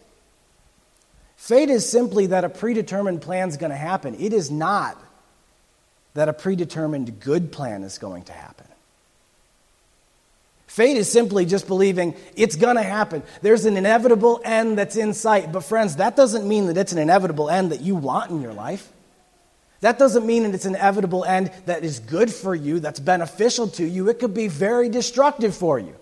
[1.35, 4.97] fate is simply that a predetermined plan is going to happen, it is not
[6.13, 8.67] that a predetermined good plan is going to happen.
[10.71, 13.23] Fate is simply just believing it's going to happen.
[13.41, 15.51] There's an inevitable end that's in sight.
[15.51, 18.53] But, friends, that doesn't mean that it's an inevitable end that you want in your
[18.53, 18.89] life.
[19.81, 23.67] That doesn't mean that it's an inevitable end that is good for you, that's beneficial
[23.67, 24.07] to you.
[24.07, 25.93] It could be very destructive for you.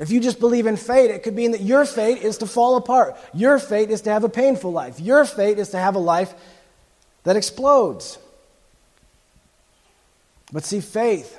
[0.00, 2.74] If you just believe in fate, it could mean that your fate is to fall
[2.78, 3.16] apart.
[3.32, 4.98] Your fate is to have a painful life.
[4.98, 6.34] Your fate is to have a life
[7.22, 8.18] that explodes.
[10.52, 11.38] But see, faith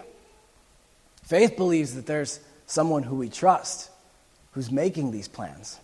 [1.29, 3.91] Faith believes that there's someone who we trust
[4.53, 5.79] who's making these plans,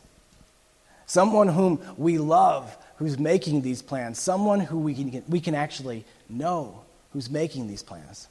[1.06, 6.04] someone whom we love who's making these plans, someone who we can, we can actually
[6.28, 6.82] know
[7.14, 8.28] who's making these plans.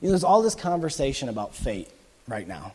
[0.00, 1.90] You know, there's all this conversation about fate
[2.26, 2.72] right now.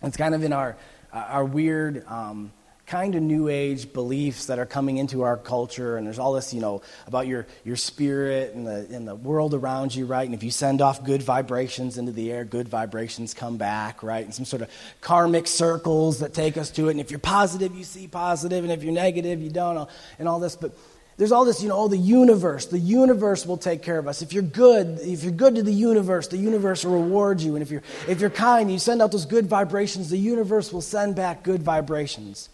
[0.00, 0.76] It's kind of in our,
[1.12, 2.52] our weird um,
[2.92, 6.52] kind of new age beliefs that are coming into our culture and there's all this
[6.52, 10.26] you know about your, your spirit and the, and the world around you right?
[10.26, 14.22] And if you send off good vibrations into the air good vibrations come back right?
[14.22, 14.68] And some sort of
[15.00, 16.90] karmic circles that take us to it.
[16.90, 18.62] And if you're positive you see positive.
[18.62, 20.54] And if you're negative you don't and all this.
[20.54, 20.76] But
[21.16, 22.66] there's all this you know oh the universe.
[22.66, 24.20] The universe will take care of us.
[24.20, 27.54] If you're good if you're good to the universe the universe will reward you.
[27.56, 30.82] And if you're if you're kind you send out those good vibrations the universe will
[30.82, 32.50] send back good vibrations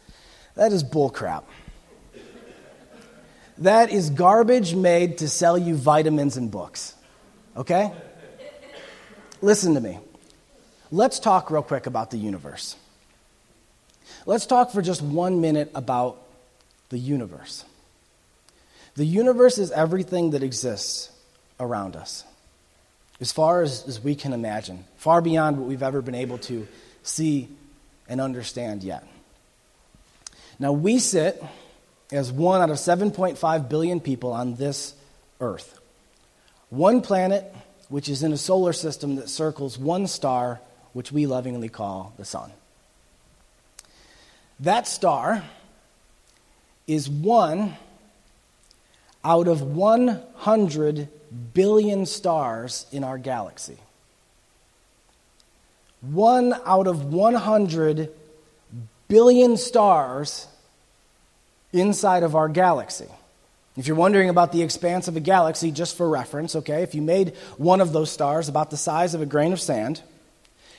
[0.58, 1.44] that is bullcrap.
[3.58, 6.94] That is garbage made to sell you vitamins and books.
[7.56, 7.92] Okay?
[9.40, 10.00] Listen to me.
[10.90, 12.74] Let's talk real quick about the universe.
[14.26, 16.18] Let's talk for just one minute about
[16.88, 17.64] the universe.
[18.96, 21.12] The universe is everything that exists
[21.60, 22.24] around us,
[23.20, 26.66] as far as, as we can imagine, far beyond what we've ever been able to
[27.04, 27.48] see
[28.08, 29.06] and understand yet.
[30.58, 31.42] Now, we sit
[32.10, 34.94] as one out of 7.5 billion people on this
[35.40, 35.78] earth.
[36.70, 37.54] One planet,
[37.88, 40.60] which is in a solar system that circles one star,
[40.92, 42.50] which we lovingly call the sun.
[44.60, 45.44] That star
[46.86, 47.76] is one
[49.24, 51.08] out of 100
[51.54, 53.76] billion stars in our galaxy.
[56.00, 58.10] One out of 100
[59.08, 60.46] billion stars
[61.72, 63.08] inside of our galaxy.
[63.76, 67.02] If you're wondering about the expanse of a galaxy, just for reference, okay, if you
[67.02, 70.02] made one of those stars about the size of a grain of sand,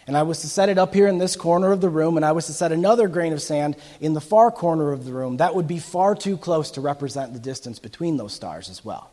[0.05, 2.25] and I was to set it up here in this corner of the room, and
[2.25, 5.37] I was to set another grain of sand in the far corner of the room,
[5.37, 9.11] that would be far too close to represent the distance between those stars as well.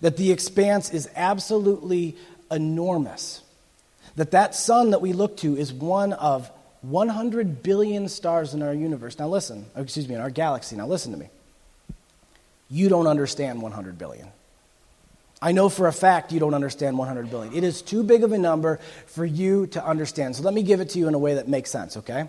[0.00, 2.16] That the expanse is absolutely
[2.50, 3.42] enormous.
[4.16, 6.50] That that sun that we look to is one of
[6.82, 9.18] 100 billion stars in our universe.
[9.18, 10.76] Now, listen, oh, excuse me, in our galaxy.
[10.76, 11.28] Now, listen to me.
[12.70, 14.28] You don't understand 100 billion.
[15.42, 17.54] I know for a fact you don't understand 100 billion.
[17.54, 20.36] It is too big of a number for you to understand.
[20.36, 22.28] So let me give it to you in a way that makes sense, okay?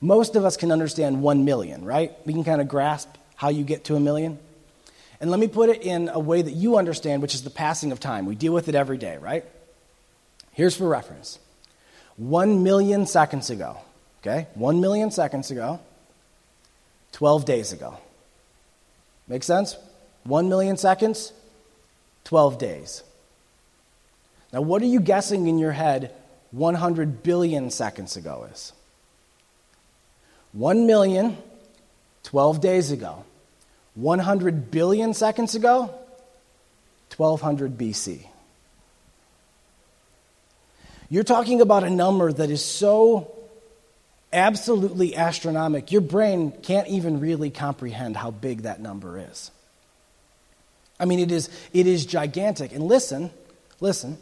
[0.00, 2.12] Most of us can understand 1 million, right?
[2.24, 4.38] We can kind of grasp how you get to a million.
[5.20, 7.92] And let me put it in a way that you understand, which is the passing
[7.92, 8.26] of time.
[8.26, 9.44] We deal with it every day, right?
[10.52, 11.38] Here's for reference
[12.16, 13.78] 1 million seconds ago,
[14.22, 14.46] okay?
[14.54, 15.80] 1 million seconds ago,
[17.12, 17.98] 12 days ago.
[19.28, 19.76] Make sense?
[20.24, 21.32] 1 million seconds,
[22.24, 23.02] 12 days.
[24.52, 26.14] Now, what are you guessing in your head
[26.52, 28.72] 100 billion seconds ago is?
[30.52, 31.36] 1 million,
[32.24, 33.24] 12 days ago.
[33.94, 35.94] 100 billion seconds ago,
[37.16, 38.26] 1200 BC.
[41.10, 43.30] You're talking about a number that is so
[44.32, 49.50] absolutely astronomical, your brain can't even really comprehend how big that number is.
[50.98, 52.72] I mean, it is, it is gigantic.
[52.72, 53.30] And listen,
[53.80, 54.18] listen,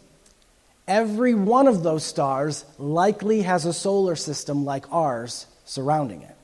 [0.88, 6.36] every one of those stars likely has a solar system like ours surrounding it.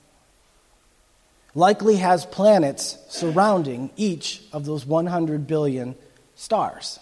[1.54, 5.94] Likely has planets surrounding each of those 100 billion
[6.34, 7.00] stars.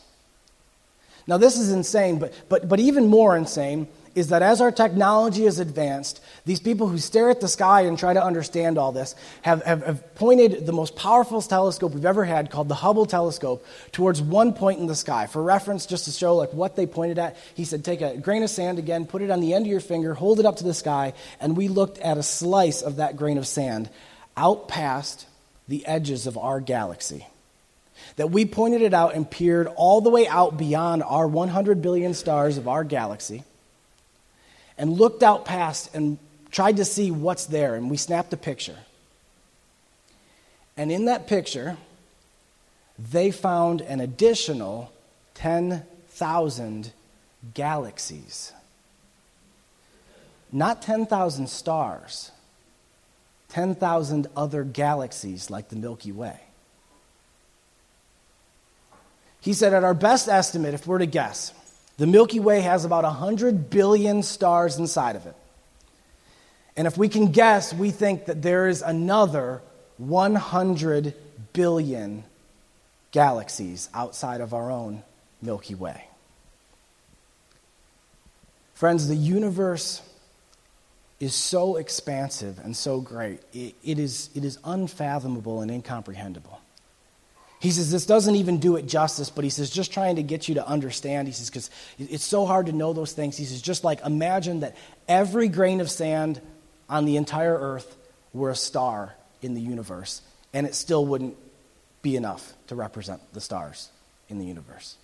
[1.27, 5.44] Now, this is insane, but, but, but even more insane is that as our technology
[5.44, 9.14] has advanced, these people who stare at the sky and try to understand all this
[9.42, 13.66] have, have, have, pointed the most powerful telescope we've ever had, called the Hubble telescope,
[13.90, 15.27] towards one point in the sky.
[15.27, 18.42] For reference, just to show like what they pointed at, he said, take a grain
[18.42, 20.64] of sand again, put it on the end of your finger, hold it up to
[20.64, 23.90] the sky, and we looked at a slice of that grain of sand
[24.37, 25.27] out past
[25.66, 27.27] the edges of our galaxy
[28.16, 32.14] that we pointed it out and peered all the way out beyond our 100 billion
[32.14, 33.42] stars of our galaxy
[34.76, 36.18] and looked out past and
[36.50, 38.78] tried to see what's there, and we snapped a picture.
[40.76, 41.76] And in that picture,
[42.98, 44.92] they found an additional
[45.34, 46.92] 10,000
[47.54, 48.52] galaxies.
[50.52, 52.30] Not 10,000 stars,
[53.48, 56.38] 10,000 other galaxies like the Milky Way.
[59.40, 61.52] He said, at our best estimate, if we're to guess,
[61.96, 65.37] the Milky Way has about 100 billion stars inside of it.
[66.76, 69.62] And if we can guess, we think that there is another
[69.98, 71.14] 100
[71.52, 72.24] billion
[73.12, 75.04] galaxies outside of our own
[75.40, 76.04] Milky Way.
[78.74, 80.02] Friends, the universe
[81.20, 86.61] is so expansive and so great, it, it, is, it is unfathomable and incomprehensible.
[87.64, 90.48] He says this doesn't even do it justice, but he says just trying to get
[90.48, 91.29] you to understand.
[91.29, 93.38] He says because it's so hard to know those things.
[93.38, 94.77] He says just like imagine that
[95.09, 96.42] every grain of sand
[96.90, 97.96] on the entire earth
[98.35, 100.20] were a star in the universe,
[100.53, 101.38] and it still wouldn't
[102.03, 103.88] be enough to represent the stars
[104.29, 104.96] in the universe.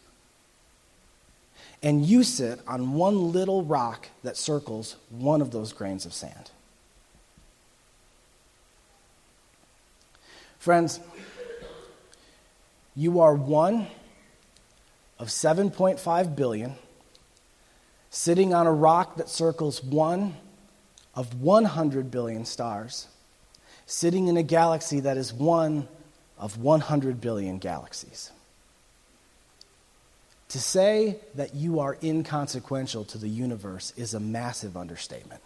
[1.83, 6.51] And you sit on one little rock that circles one of those grains of sand.
[10.59, 11.01] Friends,
[13.01, 13.87] you are one
[15.19, 16.75] of 7.5 billion
[18.11, 20.37] sitting on a rock that circles one
[21.15, 23.09] of 100 billion stars,
[23.87, 25.89] sitting in a galaxy that is one
[26.37, 28.33] of 100 billion galaxies.
[30.51, 35.41] To say that you are inconsequential to the universe is a massive understatement.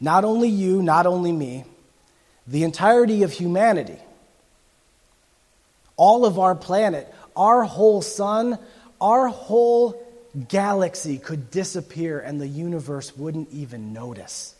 [0.00, 1.64] Not only you, not only me,
[2.46, 4.00] the entirety of humanity
[5.98, 8.58] all of our planet, our whole sun,
[9.00, 10.02] our whole
[10.48, 14.54] galaxy could disappear and the universe wouldn't even notice.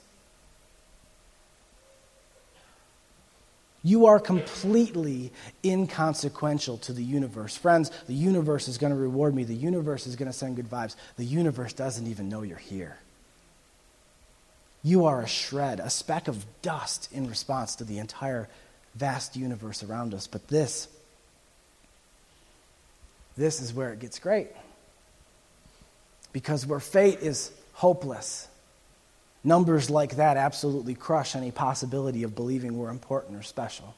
[3.85, 5.33] You are completely
[5.65, 7.57] inconsequential to the universe.
[7.57, 9.45] Friends, the universe is going to reward me.
[9.45, 10.97] The universe is going to send good vibes.
[11.17, 12.99] The universe doesn't even know you're here.
[14.83, 18.49] You are a shred, a speck of dust in response to the entire
[18.95, 20.27] vast universe around us.
[20.27, 20.89] But this
[23.39, 24.49] this is where it gets great.
[26.33, 28.49] Because where fate is hopeless,
[29.45, 33.95] numbers like that absolutely crush any possibility of believing we're important or special.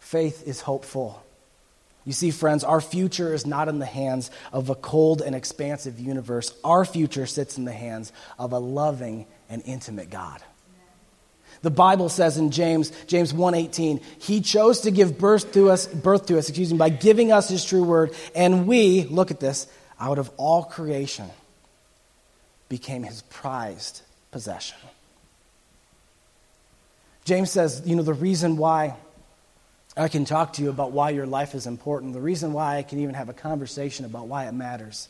[0.00, 1.22] Faith is hopeful.
[2.04, 5.98] You see, friends, our future is not in the hands of a cold and expansive
[5.98, 6.54] universe.
[6.62, 10.40] Our future sits in the hands of a loving and intimate God.
[11.66, 16.26] The Bible says in James, James 1:18, he chose to give birth to us, birth
[16.26, 19.66] to us, excuse me, by giving us his true word, and we, look at this,
[19.98, 21.28] out of all creation,
[22.68, 24.78] became his prized possession.
[27.24, 28.94] James says, you know, the reason why
[29.96, 32.84] I can talk to you about why your life is important, the reason why I
[32.84, 35.08] can even have a conversation about why it matters,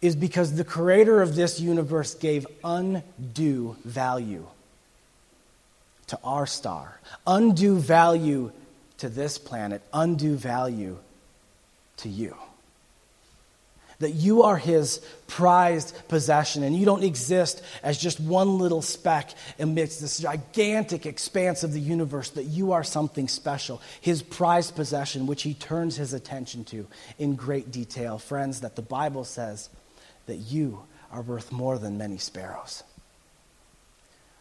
[0.00, 4.46] is because the creator of this universe gave undue value
[6.10, 8.52] to our star, undue value
[8.98, 10.98] to this planet, undue value
[11.98, 12.36] to you
[14.00, 14.98] that you are his
[15.28, 21.62] prized possession and you don't exist as just one little speck amidst this gigantic expanse
[21.62, 26.12] of the universe, that you are something special, his prized possession, which he turns his
[26.12, 26.86] attention to
[27.18, 28.18] in great detail.
[28.18, 29.68] Friends, that the Bible says
[30.26, 30.82] that you
[31.12, 32.82] are worth more than many sparrows.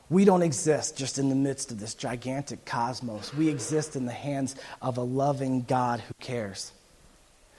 [0.09, 3.33] We don't exist just in the midst of this gigantic cosmos.
[3.33, 6.71] We exist in the hands of a loving God who cares.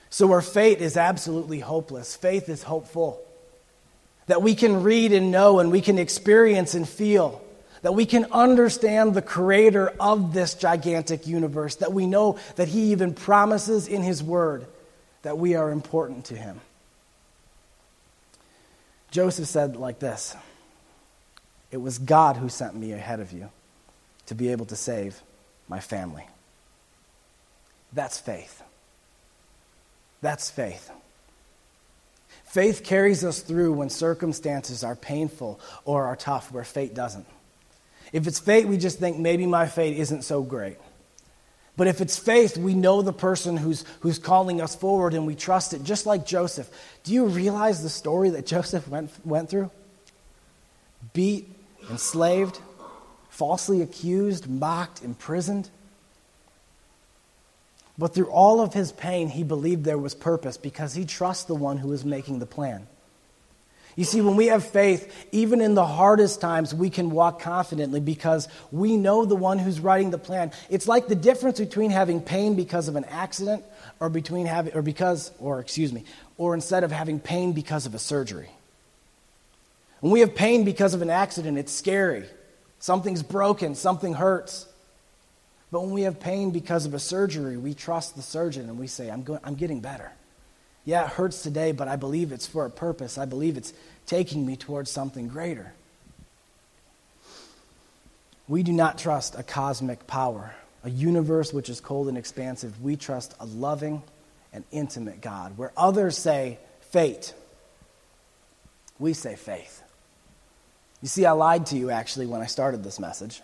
[0.09, 2.15] So our fate is absolutely hopeless.
[2.15, 3.23] Faith is hopeful.
[4.27, 7.41] That we can read and know and we can experience and feel.
[7.83, 11.75] That we can understand the creator of this gigantic universe.
[11.75, 14.67] That we know that he even promises in his word
[15.21, 16.59] that we are important to him.
[19.11, 20.35] Joseph said like this
[21.71, 23.49] It was God who sent me ahead of you
[24.27, 25.21] to be able to save
[25.67, 26.25] my family.
[27.93, 28.61] That's faith.
[30.21, 30.91] That's faith.
[32.45, 37.25] Faith carries us through when circumstances are painful or are tough, where fate doesn't.
[38.11, 40.77] If it's fate, we just think maybe my fate isn't so great.
[41.77, 45.35] But if it's faith, we know the person who's, who's calling us forward and we
[45.35, 46.69] trust it, just like Joseph.
[47.03, 49.71] Do you realize the story that Joseph went, went through?
[51.13, 51.49] Beat,
[51.89, 52.59] enslaved,
[53.29, 55.69] falsely accused, mocked, imprisoned.
[57.97, 61.55] But through all of his pain, he believed there was purpose because he trusts the
[61.55, 62.87] one who is making the plan.
[63.95, 67.99] You see, when we have faith, even in the hardest times, we can walk confidently
[67.99, 70.51] because we know the one who's writing the plan.
[70.69, 73.65] It's like the difference between having pain because of an accident
[73.99, 76.05] or between having, or because, or excuse me,
[76.37, 78.49] or instead of having pain because of a surgery.
[80.01, 82.25] When we have pain because of an accident, it's scary.
[82.79, 84.67] Something's broken, something hurts.
[85.71, 88.87] But when we have pain because of a surgery, we trust the surgeon and we
[88.87, 90.11] say, I'm, I'm getting better.
[90.83, 93.19] Yeah, it hurts today, but I believe it's for a purpose.
[93.19, 93.71] I believe it's
[94.07, 95.71] taking me towards something greater.
[98.47, 102.81] We do not trust a cosmic power, a universe which is cold and expansive.
[102.81, 104.01] We trust a loving
[104.51, 105.57] and intimate God.
[105.57, 106.57] Where others say
[106.89, 107.33] fate,
[108.97, 109.83] we say faith.
[111.01, 113.41] You see, I lied to you actually when I started this message.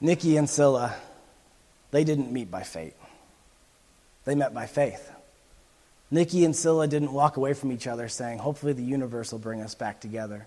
[0.00, 0.94] Nicky and Sila,
[1.90, 2.94] they didn't meet by fate.
[4.24, 5.10] They met by faith.
[6.10, 9.62] Nicky and Sila didn't walk away from each other saying, Hopefully the universe will bring
[9.62, 10.46] us back together.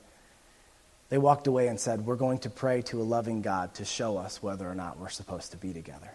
[1.09, 4.17] They walked away and said, We're going to pray to a loving God to show
[4.17, 6.11] us whether or not we're supposed to be together.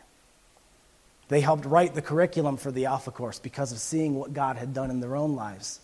[1.29, 4.75] They helped write the curriculum for the Alpha Course because of seeing what God had
[4.75, 5.81] done in their own lives.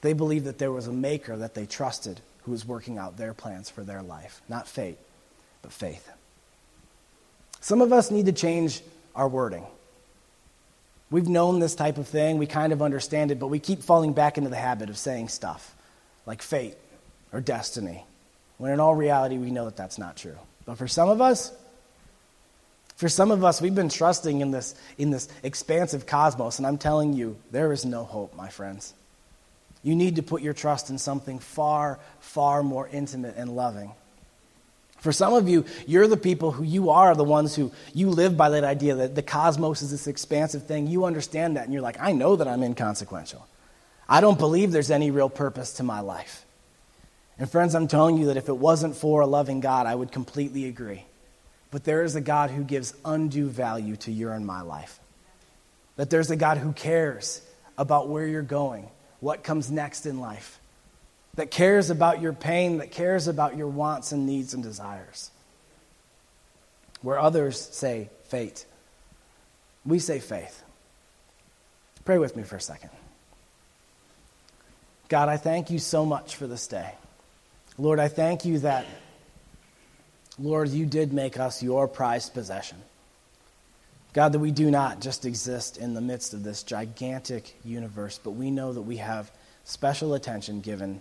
[0.00, 3.34] They believed that there was a maker that they trusted who was working out their
[3.34, 4.40] plans for their life.
[4.48, 4.98] Not fate,
[5.62, 6.08] but faith.
[7.60, 8.82] Some of us need to change
[9.16, 9.66] our wording.
[11.10, 14.12] We've known this type of thing, we kind of understand it, but we keep falling
[14.12, 15.74] back into the habit of saying stuff
[16.24, 16.76] like fate
[17.32, 18.04] or destiny,
[18.58, 20.38] when in all reality we know that that's not true.
[20.64, 21.52] But for some of us,
[22.96, 26.78] for some of us, we've been trusting in this, in this expansive cosmos, and I'm
[26.78, 28.94] telling you, there is no hope, my friends.
[29.86, 33.92] You need to put your trust in something far, far more intimate and loving.
[34.98, 38.36] For some of you, you're the people who you are the ones who you live
[38.36, 40.88] by that idea that the cosmos is this expansive thing.
[40.88, 43.46] You understand that, and you're like, I know that I'm inconsequential.
[44.08, 46.44] I don't believe there's any real purpose to my life.
[47.38, 50.10] And friends, I'm telling you that if it wasn't for a loving God, I would
[50.10, 51.04] completely agree.
[51.70, 54.98] But there is a God who gives undue value to your and my life.
[55.94, 57.40] That there's a God who cares
[57.78, 60.60] about where you're going, what comes next in life
[61.36, 65.30] that cares about your pain, that cares about your wants and needs and desires.
[67.02, 68.64] Where others say fate,
[69.84, 70.62] we say faith.
[72.04, 72.90] Pray with me for a second.
[75.08, 76.92] God, I thank you so much for this day.
[77.78, 78.86] Lord, I thank you that,
[80.38, 82.78] Lord, you did make us your prized possession.
[84.16, 88.32] God, that we do not just exist in the midst of this gigantic universe, but
[88.32, 89.30] we know that we have
[89.64, 91.00] special attention given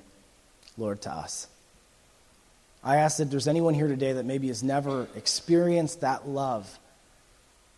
[0.78, 1.48] Lord, to us.
[2.84, 6.78] I ask that there's anyone here today that maybe has never experienced that love,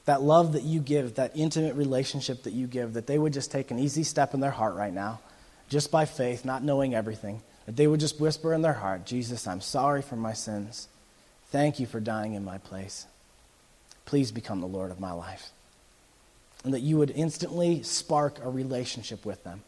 [0.05, 3.51] that love that you give, that intimate relationship that you give, that they would just
[3.51, 5.19] take an easy step in their heart right now
[5.69, 9.47] just by faith, not knowing everything, that they would just whisper in their heart, Jesus,
[9.47, 10.88] I'm sorry for my sins.
[11.51, 13.05] Thank you for dying in my place.
[14.08, 15.51] Please become the Lord of my life.
[16.64, 19.62] And that you would instantly spark a relationship with them.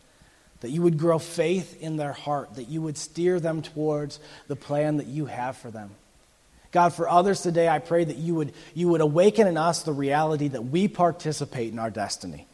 [0.61, 2.55] That you would grow faith in their heart.
[2.55, 5.91] That you would steer them towards the plan that you have for them.
[6.71, 9.91] God, for others today, I pray that you would, you would awaken in us the
[9.91, 12.47] reality that we participate in our destiny.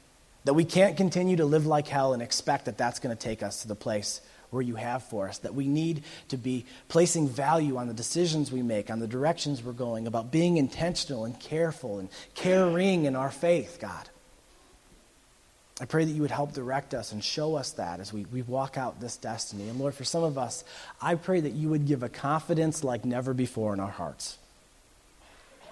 [0.46, 3.44] That we can't continue to live like hell and expect that that's going to take
[3.44, 5.40] us to the place where you have for us.
[5.40, 9.64] That we need to be placing value on the decisions we make, on the directions
[9.64, 14.10] we're going, about being intentional and careful and caring in our faith, God.
[15.82, 18.42] I pray that you would help direct us and show us that as we, we
[18.42, 19.68] walk out this destiny.
[19.68, 20.64] And Lord, for some of us,
[21.02, 24.38] I pray that you would give a confidence like never before in our hearts.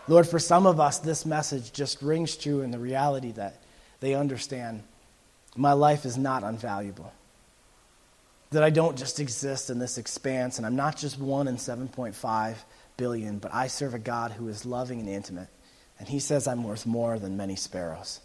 [0.09, 3.61] Lord, for some of us, this message just rings true in the reality that
[4.01, 4.83] they understand
[5.55, 7.11] my life is not unvaluable.
[8.53, 12.55] That I don't just exist in this expanse, and I'm not just one in 7.5
[12.97, 15.49] billion, but I serve a God who is loving and intimate.
[15.99, 18.19] And He says I'm worth more than many sparrows.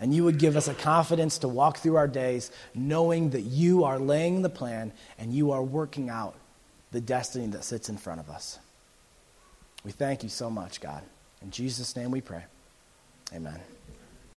[0.00, 3.84] And you would give us a confidence to walk through our days knowing that you
[3.84, 6.36] are laying the plan and you are working out
[6.92, 8.58] the destiny that sits in front of us.
[9.84, 11.02] We thank you so much, God.
[11.42, 12.44] In Jesus' name we pray.
[13.34, 13.60] Amen.